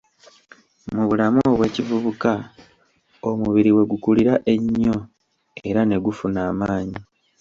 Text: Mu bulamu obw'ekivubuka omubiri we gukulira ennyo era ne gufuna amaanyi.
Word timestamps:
Mu 0.95 1.03
bulamu 1.09 1.39
obw'ekivubuka 1.53 2.31
omubiri 3.29 3.71
we 3.75 3.83
gukulira 3.91 4.33
ennyo 4.53 4.95
era 5.67 5.81
ne 5.85 5.97
gufuna 6.05 6.39
amaanyi. 6.51 6.99